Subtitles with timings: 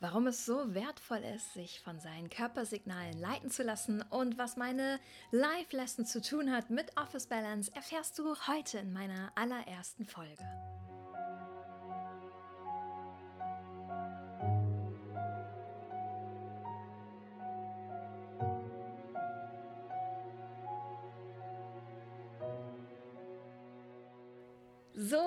[0.00, 4.98] warum es so wertvoll ist, sich von seinen Körpersignalen leiten zu lassen und was meine
[5.30, 10.44] Live-Lesson zu tun hat mit Office Balance, erfährst du heute in meiner allerersten Folge.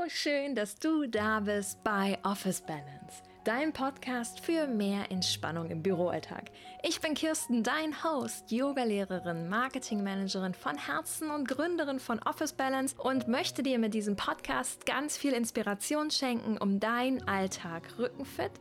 [0.10, 6.46] Schön, dass du da bist bei Office Balance dein Podcast für mehr Entspannung im Büroalltag.
[6.82, 13.28] Ich bin Kirsten, dein Host, Yogalehrerin, Marketingmanagerin von Herzen und Gründerin von Office Balance und
[13.28, 18.52] möchte dir mit diesem Podcast ganz viel Inspiration schenken, um deinen Alltag rückenfit,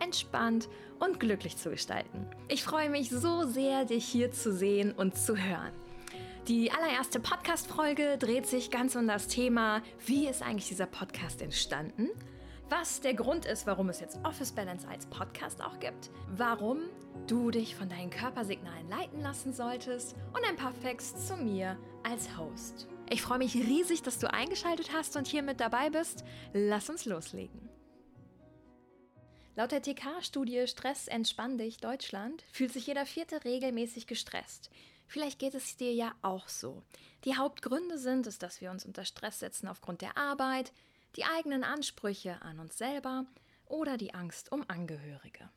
[0.00, 2.26] entspannt und glücklich zu gestalten.
[2.48, 5.72] Ich freue mich so sehr, dich hier zu sehen und zu hören.
[6.48, 12.08] Die allererste Podcast-Folge dreht sich ganz um das Thema, wie ist eigentlich dieser Podcast entstanden?
[12.70, 16.78] was der Grund ist, warum es jetzt Office Balance als Podcast auch gibt, warum
[17.26, 22.38] du dich von deinen Körpersignalen leiten lassen solltest und ein paar Facts zu mir als
[22.38, 22.86] Host.
[23.10, 26.24] Ich freue mich riesig, dass du eingeschaltet hast und hier mit dabei bist.
[26.52, 27.68] Lass uns loslegen.
[29.56, 34.70] Laut der TK-Studie Stress entspann dich Deutschland fühlt sich jeder Vierte regelmäßig gestresst.
[35.10, 36.84] Vielleicht geht es dir ja auch so.
[37.24, 40.72] Die Hauptgründe sind es, dass wir uns unter Stress setzen aufgrund der Arbeit,
[41.16, 43.26] die eigenen Ansprüche an uns selber
[43.66, 45.50] oder die Angst um Angehörige.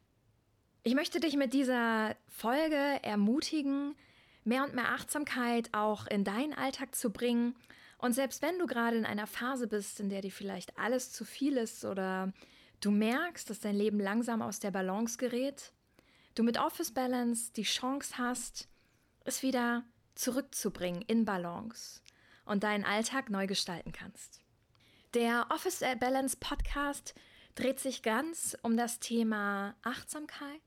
[0.81, 3.93] Ich möchte dich mit dieser Folge ermutigen,
[4.43, 7.55] mehr und mehr Achtsamkeit auch in deinen Alltag zu bringen.
[7.99, 11.25] Und selbst wenn du gerade in einer Phase bist, in der dir vielleicht alles zu
[11.25, 12.33] viel ist oder
[12.81, 15.73] du merkst, dass dein Leben langsam aus der Balance gerät,
[16.33, 18.67] du mit Office Balance die Chance hast,
[19.23, 19.83] es wieder
[20.15, 22.01] zurückzubringen in Balance
[22.45, 24.41] und deinen Alltag neu gestalten kannst.
[25.13, 27.13] Der Office Balance Podcast
[27.55, 30.61] dreht sich ganz um das Thema Achtsamkeit,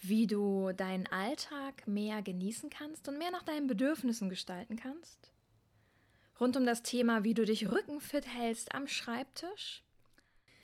[0.00, 5.32] wie du deinen Alltag mehr genießen kannst und mehr nach deinen Bedürfnissen gestalten kannst.
[6.38, 9.82] Rund um das Thema, wie du dich rückenfit hältst am Schreibtisch.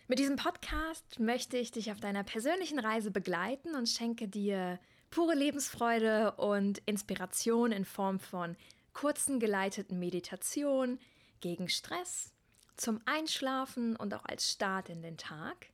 [0.09, 5.35] Mit diesem Podcast möchte ich dich auf deiner persönlichen Reise begleiten und schenke dir pure
[5.35, 8.57] Lebensfreude und Inspiration in Form von
[8.93, 11.01] kurzen geleiteten Meditationen
[11.41, 12.33] gegen Stress
[12.77, 15.67] zum Einschlafen und auch als Start in den Tag.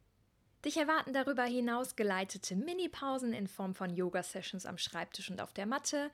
[0.65, 5.67] Dich erwarten darüber hinaus geleitete Mini-Pausen in Form von Yoga-Sessions am Schreibtisch und auf der
[5.67, 6.11] Matte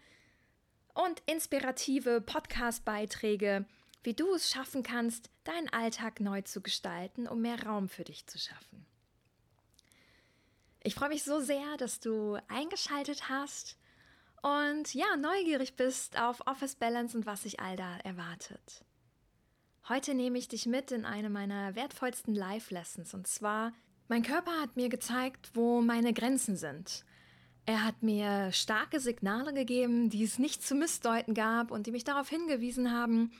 [0.95, 3.65] und inspirative Podcast-Beiträge,
[4.03, 8.27] wie du es schaffen kannst, deinen Alltag neu zu gestalten, um mehr Raum für dich
[8.27, 8.85] zu schaffen.
[10.85, 13.79] Ich freue mich so sehr, dass du eingeschaltet hast
[14.43, 18.85] und ja, neugierig bist auf Office Balance und was sich all da erwartet.
[19.89, 23.15] Heute nehme ich dich mit in eine meiner wertvollsten Life-Lessons.
[23.15, 23.73] Und zwar,
[24.09, 27.05] mein Körper hat mir gezeigt, wo meine Grenzen sind.
[27.65, 32.03] Er hat mir starke Signale gegeben, die es nicht zu missdeuten gab und die mich
[32.03, 33.31] darauf hingewiesen haben,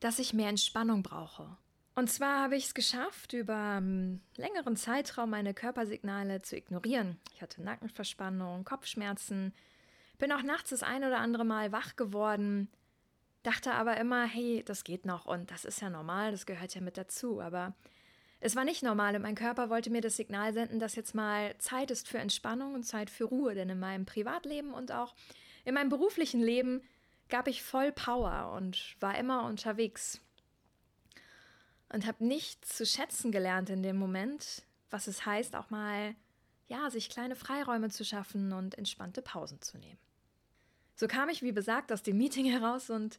[0.00, 1.56] dass ich mehr Entspannung brauche.
[1.98, 7.18] Und zwar habe ich es geschafft, über einen längeren Zeitraum meine Körpersignale zu ignorieren.
[7.34, 9.54] Ich hatte Nackenverspannung, Kopfschmerzen,
[10.18, 12.68] bin auch nachts das ein oder andere Mal wach geworden,
[13.44, 16.82] dachte aber immer, hey, das geht noch und das ist ja normal, das gehört ja
[16.82, 17.40] mit dazu.
[17.40, 17.74] Aber
[18.40, 21.56] es war nicht normal und mein Körper wollte mir das Signal senden, dass jetzt mal
[21.56, 23.54] Zeit ist für Entspannung und Zeit für Ruhe.
[23.54, 25.14] Denn in meinem Privatleben und auch
[25.64, 26.82] in meinem beruflichen Leben
[27.30, 30.20] gab ich voll Power und war immer unterwegs.
[31.88, 36.14] Und habe nicht zu schätzen gelernt in dem Moment, was es heißt, auch mal,
[36.66, 39.98] ja, sich kleine Freiräume zu schaffen und entspannte Pausen zu nehmen.
[40.96, 43.18] So kam ich, wie besagt, aus dem Meeting heraus und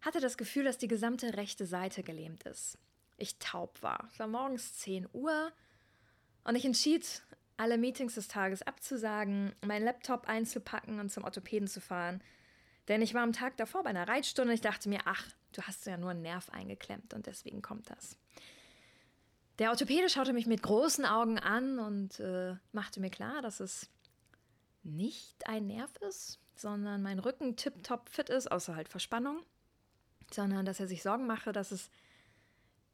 [0.00, 2.78] hatte das Gefühl, dass die gesamte rechte Seite gelähmt ist.
[3.16, 4.08] Ich taub war.
[4.12, 5.52] Es war morgens 10 Uhr
[6.44, 7.22] und ich entschied,
[7.56, 12.22] alle Meetings des Tages abzusagen, meinen Laptop einzupacken und zum Orthopäden zu fahren.
[12.88, 15.62] Denn ich war am Tag davor bei einer Reitstunde und ich dachte mir, ach, du
[15.62, 18.16] hast ja nur einen Nerv eingeklemmt und deswegen kommt das.
[19.58, 23.88] Der Orthopäde schaute mich mit großen Augen an und äh, machte mir klar, dass es
[24.82, 29.42] nicht ein Nerv ist, sondern mein Rücken tipptopp fit ist, außer halt Verspannung
[30.32, 31.90] sondern dass er sich Sorgen mache, dass es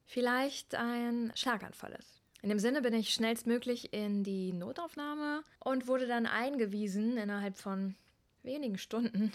[0.04, 2.20] vielleicht ein Schlaganfall ist.
[2.42, 7.94] In dem Sinne bin ich schnellstmöglich in die Notaufnahme und wurde dann eingewiesen innerhalb von
[8.42, 9.32] wenigen Stunden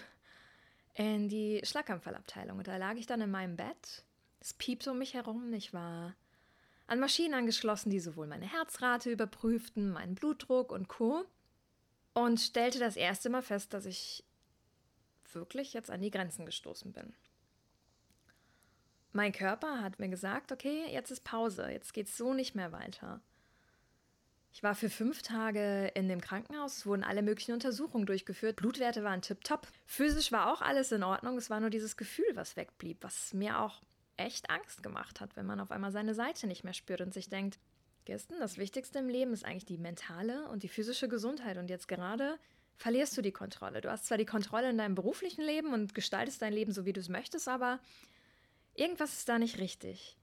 [0.97, 2.57] in die Schlaganfallabteilung.
[2.57, 4.03] Und da lag ich dann in meinem Bett.
[4.39, 5.53] Es piepte um mich herum.
[5.53, 6.15] Ich war
[6.87, 11.25] an Maschinen angeschlossen, die sowohl meine Herzrate überprüften, meinen Blutdruck und Co.
[12.13, 14.23] Und stellte das erste Mal fest, dass ich
[15.31, 17.13] wirklich jetzt an die Grenzen gestoßen bin.
[19.13, 23.21] Mein Körper hat mir gesagt, okay, jetzt ist Pause, jetzt geht's so nicht mehr weiter.
[24.57, 29.03] Ich war für fünf Tage in dem Krankenhaus, es wurden alle möglichen Untersuchungen durchgeführt, Blutwerte
[29.03, 29.67] waren tipptopp.
[29.85, 33.59] Physisch war auch alles in Ordnung, es war nur dieses Gefühl, was wegblieb, was mir
[33.59, 33.83] auch
[34.15, 37.29] echt Angst gemacht hat, wenn man auf einmal seine Seite nicht mehr spürt und sich
[37.29, 37.59] denkt,
[38.07, 41.87] Kirsten, das Wichtigste im Leben ist eigentlich die mentale und die physische Gesundheit und jetzt
[41.87, 42.39] gerade
[42.77, 43.81] verlierst du die Kontrolle.
[43.81, 46.93] Du hast zwar die Kontrolle in deinem beruflichen Leben und gestaltest dein Leben so, wie
[46.93, 47.79] du es möchtest, aber
[48.73, 50.17] irgendwas ist da nicht richtig.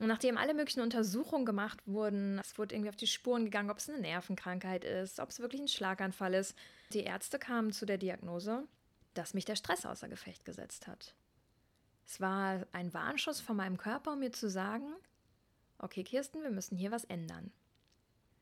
[0.00, 3.76] Und nachdem alle möglichen Untersuchungen gemacht wurden, es wurde irgendwie auf die Spuren gegangen, ob
[3.76, 6.56] es eine Nervenkrankheit ist, ob es wirklich ein Schlaganfall ist,
[6.94, 8.66] die Ärzte kamen zu der Diagnose,
[9.12, 11.14] dass mich der Stress außer Gefecht gesetzt hat.
[12.06, 14.90] Es war ein Warnschuss von meinem Körper, um mir zu sagen,
[15.78, 17.52] okay Kirsten, wir müssen hier was ändern.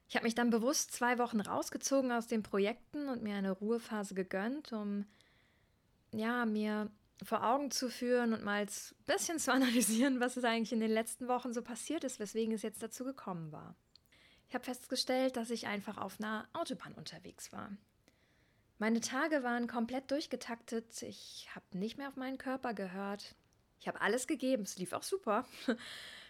[0.09, 4.15] Ich habe mich dann bewusst zwei Wochen rausgezogen aus den Projekten und mir eine Ruhephase
[4.15, 5.07] gegönnt, um
[6.13, 6.89] ja, mir
[7.25, 8.69] vor Augen zu führen und mal ein
[9.07, 12.63] bisschen zu analysieren, was es eigentlich in den letzten Wochen so passiert ist, weswegen es
[12.63, 13.77] jetzt dazu gekommen war.
[14.49, 17.71] Ich habe festgestellt, dass ich einfach auf einer Autobahn unterwegs war.
[18.79, 23.35] Meine Tage waren komplett durchgetaktet, ich habe nicht mehr auf meinen Körper gehört.
[23.81, 25.45] Ich habe alles gegeben, es lief auch super.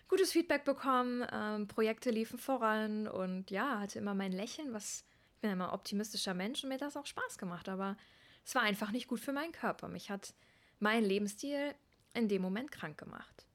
[0.08, 5.05] Gutes Feedback bekommen, ähm, Projekte liefen voran und ja, hatte immer mein Lächeln, was
[5.38, 7.96] ich bin immer optimistischer Mensch und mir hat das auch Spaß gemacht, aber
[8.44, 9.87] es war einfach nicht gut für meinen Körper.
[9.87, 10.34] Mich hat
[10.78, 11.75] mein Lebensstil
[12.14, 13.46] in dem Moment krank gemacht.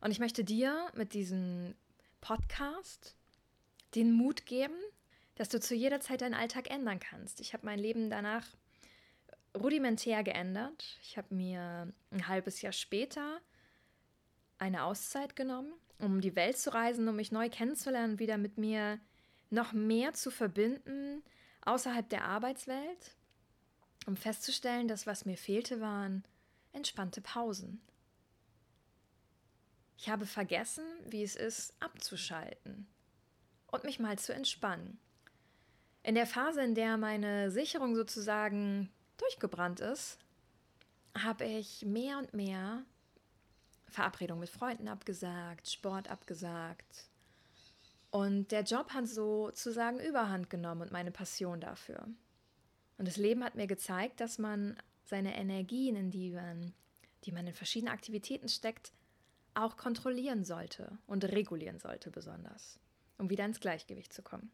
[0.00, 1.74] Und ich möchte dir mit diesem
[2.20, 3.16] Podcast
[3.94, 4.76] den Mut geben,
[5.34, 7.40] dass du zu jeder Zeit deinen Alltag ändern kannst.
[7.40, 8.44] Ich habe mein Leben danach
[9.56, 10.98] rudimentär geändert.
[11.02, 13.40] Ich habe mir ein halbes Jahr später
[14.58, 18.98] eine Auszeit genommen, um die Welt zu reisen, um mich neu kennenzulernen, wieder mit mir
[19.50, 21.22] noch mehr zu verbinden
[21.62, 23.16] außerhalb der Arbeitswelt
[24.08, 26.24] um festzustellen, dass was mir fehlte, waren
[26.72, 27.80] entspannte Pausen.
[29.98, 32.86] Ich habe vergessen, wie es ist, abzuschalten
[33.66, 34.98] und mich mal zu entspannen.
[36.02, 40.18] In der Phase, in der meine Sicherung sozusagen durchgebrannt ist,
[41.14, 42.84] habe ich mehr und mehr
[43.88, 47.10] Verabredungen mit Freunden abgesagt, Sport abgesagt.
[48.10, 52.08] Und der Job hat sozusagen überhand genommen und meine Passion dafür.
[52.98, 56.74] Und das Leben hat mir gezeigt, dass man seine Energien, in die man,
[57.24, 58.92] die man in verschiedene Aktivitäten steckt,
[59.54, 62.78] auch kontrollieren sollte und regulieren sollte besonders,
[63.16, 64.50] um wieder ins Gleichgewicht zu kommen.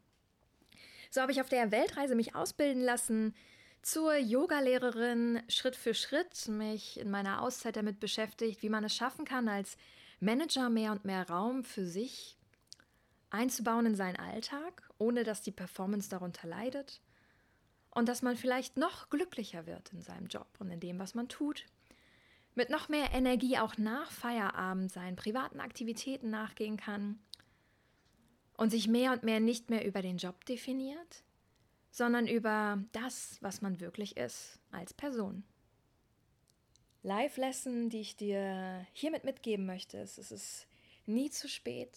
[1.11, 3.35] So habe ich auf der Weltreise mich ausbilden lassen
[3.83, 9.25] zur Yogalehrerin Schritt für Schritt, mich in meiner Auszeit damit beschäftigt, wie man es schaffen
[9.25, 9.77] kann, als
[10.21, 12.39] Manager mehr und mehr Raum für sich
[13.31, 17.01] einzubauen in seinen Alltag, ohne dass die Performance darunter leidet
[17.95, 21.29] und dass man vielleicht noch glücklicher wird in seinem Job und in dem, was man
[21.29, 21.65] tut.
[22.55, 27.19] Mit noch mehr Energie auch nach Feierabend seinen privaten Aktivitäten nachgehen kann
[28.57, 31.25] und sich mehr und mehr nicht mehr über den Job definiert,
[31.91, 35.45] sondern über das, was man wirklich ist als Person.
[37.03, 40.67] Live-Lesson, die ich dir hiermit mitgeben möchte, ist, es ist
[41.07, 41.97] nie zu spät,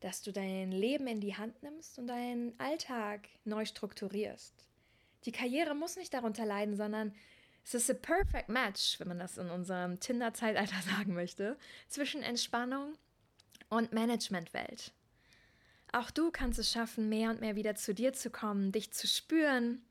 [0.00, 4.66] dass du dein Leben in die Hand nimmst und deinen Alltag neu strukturierst.
[5.26, 7.14] Die Karriere muss nicht darunter leiden, sondern
[7.64, 11.56] es ist a perfect match, wenn man das in unserem Tinder-Zeitalter sagen möchte,
[11.88, 12.94] zwischen Entspannung
[13.70, 14.92] und Managementwelt.
[15.92, 19.06] Auch du kannst es schaffen, mehr und mehr wieder zu dir zu kommen, dich zu
[19.06, 19.82] spüren.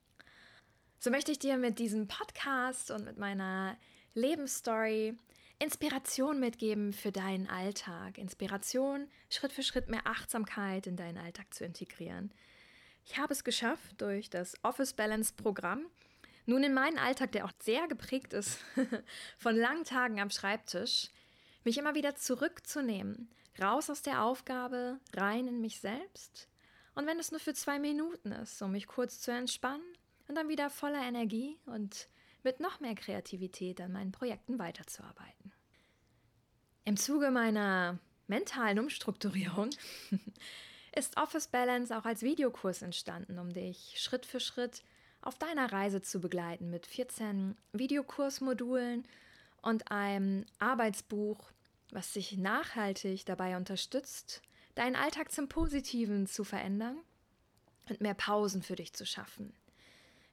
[1.00, 3.78] So möchte ich dir mit diesem Podcast und mit meiner
[4.14, 5.18] Lebensstory
[5.60, 8.18] Inspiration mitgeben für deinen Alltag.
[8.18, 12.34] Inspiration, Schritt für Schritt mehr Achtsamkeit in deinen Alltag zu integrieren.
[13.06, 15.86] Ich habe es geschafft, durch das Office Balance Programm
[16.46, 18.60] nun in meinen Alltag, der auch sehr geprägt ist
[19.38, 21.10] von langen Tagen am Schreibtisch,
[21.64, 23.30] mich immer wieder zurückzunehmen,
[23.62, 26.50] raus aus der Aufgabe, rein in mich selbst.
[26.96, 29.86] Und wenn es nur für zwei Minuten ist, um mich kurz zu entspannen
[30.28, 32.08] und dann wieder voller Energie und
[32.44, 35.54] mit noch mehr Kreativität an meinen Projekten weiterzuarbeiten.
[36.84, 39.70] Im Zuge meiner mentalen Umstrukturierung
[40.96, 44.84] ist Office Balance auch als Videokurs entstanden, um dich Schritt für Schritt
[45.22, 49.08] auf deiner Reise zu begleiten mit 14 Videokursmodulen
[49.62, 51.52] und einem Arbeitsbuch,
[51.92, 54.42] was dich nachhaltig dabei unterstützt,
[54.76, 56.98] deinen Alltag zum Positiven zu verändern
[57.90, 59.54] und mehr Pausen für dich zu schaffen.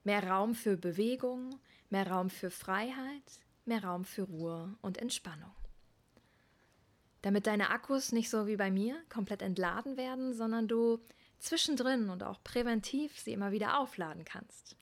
[0.02, 5.52] Mehr Raum für Bewegung, mehr Raum für Freiheit, mehr Raum für Ruhe und Entspannung
[7.22, 11.00] damit deine Akkus nicht so wie bei mir komplett entladen werden, sondern du
[11.38, 14.76] zwischendrin und auch präventiv sie immer wieder aufladen kannst.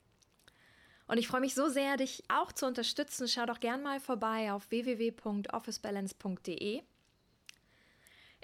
[1.07, 3.28] Und ich freue mich so sehr, dich auch zu unterstützen.
[3.28, 6.83] Schau doch gern mal vorbei auf www.officebalance.de.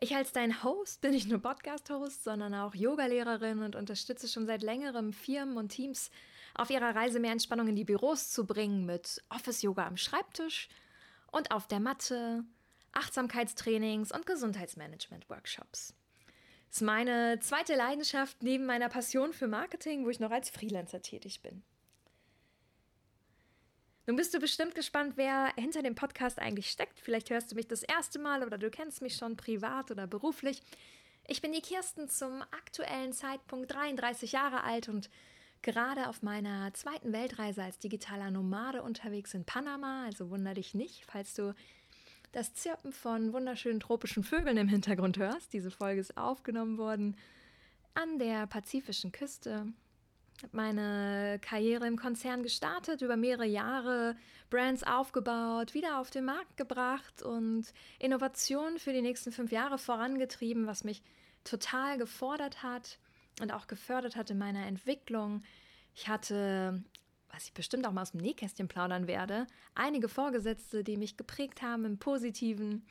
[0.01, 4.63] Ich als dein Host bin nicht nur Podcast-Host, sondern auch Yogalehrerin und unterstütze schon seit
[4.63, 6.11] längerem Firmen und Teams
[6.55, 10.69] auf ihrer Reise mehr Entspannung in die Büros zu bringen mit Office-Yoga am Schreibtisch
[11.31, 12.45] und auf der Matte,
[12.95, 15.95] Achtsamkeitstrainings und Gesundheitsmanagement-Workshops.
[16.69, 21.03] Das ist meine zweite Leidenschaft neben meiner Passion für Marketing, wo ich noch als Freelancer
[21.03, 21.63] tätig bin.
[24.07, 27.01] Nun bist du bestimmt gespannt, wer hinter dem Podcast eigentlich steckt.
[27.01, 30.63] Vielleicht hörst du mich das erste Mal oder du kennst mich schon privat oder beruflich.
[31.27, 35.09] Ich bin die Kirsten zum aktuellen Zeitpunkt 33 Jahre alt und
[35.63, 40.05] gerade auf meiner zweiten Weltreise als digitaler Nomade unterwegs in Panama.
[40.05, 41.55] Also wunder dich nicht, falls du
[42.35, 45.53] das Zirpen von wunderschönen tropischen Vögeln im Hintergrund hörst.
[45.53, 47.17] Diese Folge ist aufgenommen worden
[47.95, 49.73] an der pazifischen Küste
[50.43, 54.17] habe meine Karriere im Konzern gestartet, über mehrere Jahre
[54.51, 60.67] Brands aufgebaut, wieder auf den Markt gebracht und Innovationen für die nächsten fünf Jahre vorangetrieben,
[60.67, 61.03] was mich
[61.45, 62.99] total gefordert hat
[63.41, 65.43] und auch gefördert hat in meiner Entwicklung.
[65.95, 66.83] Ich hatte,
[67.35, 71.63] was ich bestimmt auch mal aus dem Nähkästchen plaudern werde, einige Vorgesetzte, die mich geprägt
[71.63, 72.87] haben im Positiven.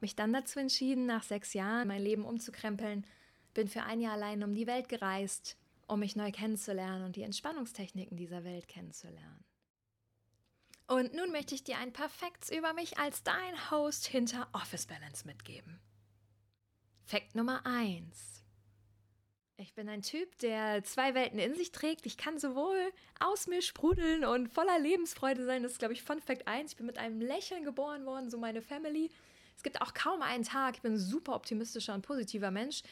[0.00, 3.06] Mich dann dazu entschieden, nach sechs Jahren mein Leben umzukrempeln.
[3.52, 7.22] Bin für ein Jahr allein um die Welt gereist, um mich neu kennenzulernen und die
[7.22, 9.44] Entspannungstechniken dieser Welt kennenzulernen.
[10.86, 14.86] Und nun möchte ich dir ein paar Facts über mich als dein Host hinter Office
[14.86, 15.80] Balance mitgeben.
[17.04, 18.43] Fact Nummer 1.
[19.56, 22.06] Ich bin ein Typ, der zwei Welten in sich trägt.
[22.06, 25.62] Ich kann sowohl aus mir sprudeln und voller Lebensfreude sein.
[25.62, 26.72] Das ist, glaube ich, Fun Fact 1.
[26.72, 29.10] Ich bin mit einem Lächeln geboren worden, so meine Family.
[29.56, 32.82] Es gibt auch kaum einen Tag, ich bin ein super optimistischer und positiver Mensch,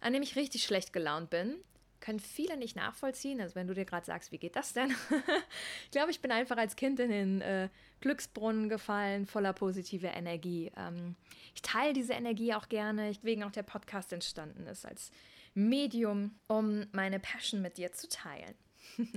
[0.00, 1.56] an dem ich richtig schlecht gelaunt bin
[2.00, 3.40] können viele nicht nachvollziehen.
[3.40, 4.90] Also wenn du dir gerade sagst, wie geht das denn?
[5.84, 7.68] ich glaube, ich bin einfach als Kind in den äh,
[8.00, 10.70] Glücksbrunnen gefallen, voller positiver Energie.
[10.76, 11.16] Ähm,
[11.54, 15.10] ich teile diese Energie auch gerne, wegen auch der Podcast entstanden ist, als
[15.56, 18.54] Medium, um meine Passion mit dir zu teilen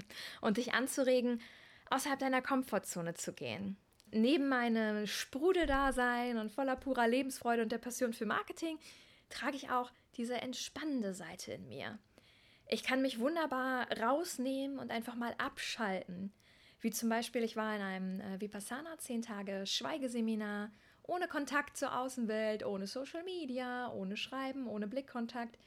[0.41, 1.41] und dich anzuregen,
[1.89, 3.77] außerhalb deiner Komfortzone zu gehen.
[4.11, 8.79] Neben meinem Sprudeldasein und voller purer Lebensfreude und der Passion für Marketing
[9.29, 11.99] trage ich auch diese entspannende Seite in mir.
[12.67, 16.31] Ich kann mich wunderbar rausnehmen und einfach mal abschalten.
[16.81, 20.71] Wie zum Beispiel, ich war in einem äh, Vipassana, zehn Tage Schweigeseminar,
[21.03, 25.57] ohne Kontakt zur Außenwelt, ohne Social Media, ohne Schreiben, ohne Blickkontakt.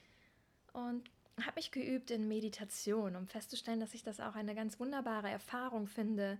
[0.73, 1.11] Und
[1.41, 5.87] habe mich geübt in Meditation, um festzustellen, dass ich das auch eine ganz wunderbare Erfahrung
[5.87, 6.38] finde,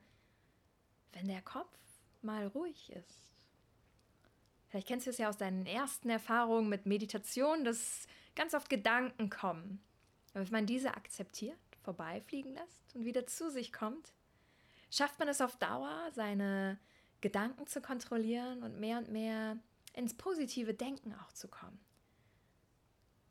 [1.12, 1.77] wenn der Kopf
[2.23, 3.33] mal ruhig ist.
[4.69, 9.29] Vielleicht kennst du es ja aus deinen ersten Erfahrungen mit Meditation, dass ganz oft Gedanken
[9.29, 9.83] kommen.
[10.33, 14.12] Aber wenn man diese akzeptiert, vorbeifliegen lässt und wieder zu sich kommt,
[14.91, 16.79] schafft man es auf Dauer, seine
[17.21, 19.59] Gedanken zu kontrollieren und mehr und mehr
[19.95, 21.79] ins positive Denken auch zu kommen.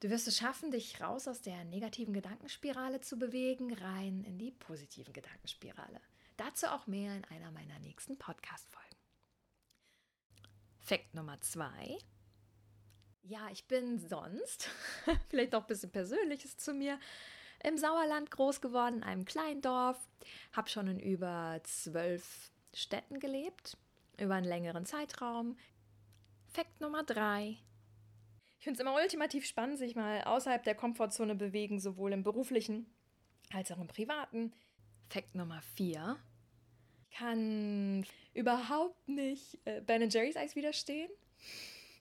[0.02, 4.50] Du wirst es schaffen, dich raus aus der negativen Gedankenspirale zu bewegen, rein in die
[4.50, 6.02] positiven Gedankenspirale.
[6.38, 8.98] Dazu auch mehr in einer meiner nächsten Podcast-Folgen.
[10.80, 12.00] Fakt Nummer zwei.
[13.22, 14.70] Ja, ich bin sonst,
[15.30, 17.00] vielleicht auch ein bisschen Persönliches zu mir,
[17.64, 20.00] im Sauerland groß geworden, in einem kleinen Dorf,
[20.52, 23.78] habe schon in über zwölf Städten gelebt,
[24.20, 25.60] über einen längeren Zeitraum.
[26.48, 27.60] Fakt Nummer drei.
[28.62, 32.86] Ich finde es immer ultimativ spannend, sich mal außerhalb der Komfortzone bewegen, sowohl im beruflichen
[33.52, 34.54] als auch im privaten.
[35.10, 36.20] Fakt Nummer vier.
[37.10, 41.10] Ich kann überhaupt nicht äh, Ben Jerry's Eis widerstehen.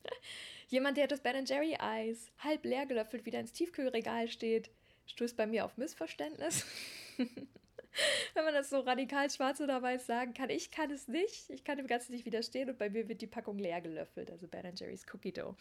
[0.68, 4.70] Jemand, der das Ben Jerry Eis halb leer gelöffelt wieder ins Tiefkühlregal steht,
[5.06, 6.66] stößt bei mir auf Missverständnis.
[7.16, 11.64] Wenn man das so radikal schwarz oder weiß sagen kann, ich kann es nicht, ich
[11.64, 14.76] kann dem Ganzen nicht widerstehen und bei mir wird die Packung leer gelöffelt, also Ben
[14.76, 15.56] Jerry's Cookie Dough.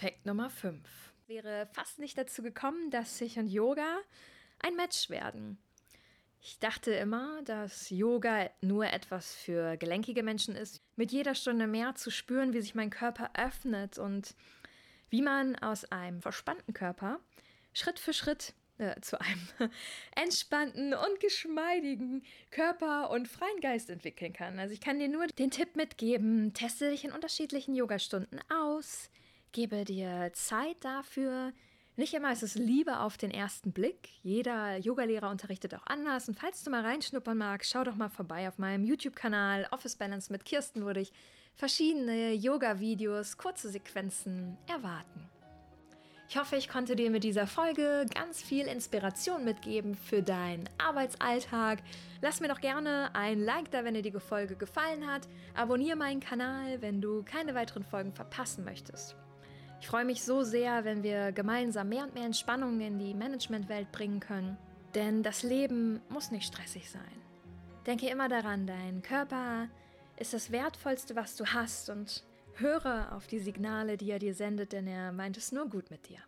[0.00, 0.80] Fakt Nummer 5.
[1.28, 3.98] Wäre fast nicht dazu gekommen, dass sich und Yoga
[4.58, 5.56] ein Match werden.
[6.40, 10.82] Ich dachte immer, dass Yoga nur etwas für gelenkige Menschen ist.
[10.96, 14.34] Mit jeder Stunde mehr zu spüren, wie sich mein Körper öffnet und
[15.10, 17.20] wie man aus einem verspannten Körper
[17.72, 19.70] Schritt für Schritt äh, zu einem
[20.16, 24.58] entspannten und geschmeidigen Körper und freien Geist entwickeln kann.
[24.58, 29.08] Also ich kann dir nur den Tipp mitgeben, teste dich in unterschiedlichen Yogastunden aus,
[29.54, 31.52] gebe dir Zeit dafür,
[31.96, 34.08] nicht immer ist es Liebe auf den ersten Blick.
[34.22, 36.28] Jeder Yogalehrer unterrichtet auch anders.
[36.28, 40.32] Und falls du mal reinschnuppern magst, schau doch mal vorbei auf meinem YouTube-Kanal Office Balance
[40.32, 41.12] mit Kirsten, würde ich
[41.54, 45.30] verschiedene Yoga-Videos, kurze Sequenzen erwarten.
[46.28, 51.78] Ich hoffe, ich konnte dir mit dieser Folge ganz viel Inspiration mitgeben für deinen Arbeitsalltag.
[52.22, 55.28] Lass mir doch gerne ein Like da, wenn dir die Folge gefallen hat.
[55.54, 59.14] Abonniere meinen Kanal, wenn du keine weiteren Folgen verpassen möchtest.
[59.84, 63.92] Ich freue mich so sehr, wenn wir gemeinsam mehr und mehr Entspannung in die Managementwelt
[63.92, 64.56] bringen können.
[64.94, 67.02] Denn das Leben muss nicht stressig sein.
[67.84, 69.68] Denke immer daran, dein Körper
[70.16, 72.24] ist das Wertvollste, was du hast und
[72.54, 76.08] höre auf die Signale, die er dir sendet, denn er meint es nur gut mit
[76.08, 76.20] dir.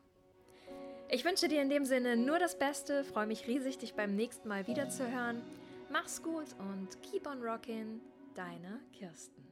[1.09, 4.49] Ich wünsche dir in dem Sinne nur das Beste, freue mich riesig, dich beim nächsten
[4.49, 5.41] Mal wiederzuhören.
[5.91, 8.03] Mach's gut und keep on rockin',
[8.35, 9.46] deine Kirsten.